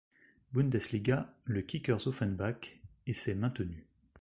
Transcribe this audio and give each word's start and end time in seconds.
Bundesliga, 0.51 1.31
le 1.43 1.61
Kickers 1.61 2.07
Offenbach, 2.07 2.81
et 3.05 3.13
s'est 3.13 3.35
maintenu. 3.35 3.85